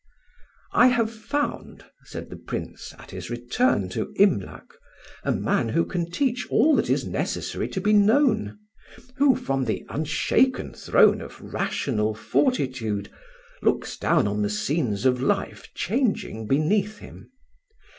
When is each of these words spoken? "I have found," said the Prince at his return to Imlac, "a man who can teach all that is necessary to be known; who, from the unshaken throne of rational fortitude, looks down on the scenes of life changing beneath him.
"I 0.73 0.87
have 0.87 1.11
found," 1.13 1.85
said 2.05 2.31
the 2.31 2.35
Prince 2.35 2.91
at 2.97 3.11
his 3.11 3.29
return 3.29 3.87
to 3.89 4.11
Imlac, 4.15 4.73
"a 5.23 5.31
man 5.31 5.69
who 5.69 5.85
can 5.85 6.09
teach 6.09 6.47
all 6.49 6.75
that 6.77 6.89
is 6.89 7.05
necessary 7.05 7.67
to 7.67 7.79
be 7.79 7.93
known; 7.93 8.57
who, 9.17 9.35
from 9.35 9.65
the 9.65 9.85
unshaken 9.89 10.73
throne 10.73 11.21
of 11.21 11.39
rational 11.39 12.15
fortitude, 12.15 13.11
looks 13.61 13.95
down 13.95 14.27
on 14.27 14.41
the 14.41 14.49
scenes 14.49 15.05
of 15.05 15.21
life 15.21 15.69
changing 15.75 16.47
beneath 16.47 16.97
him. 16.97 17.29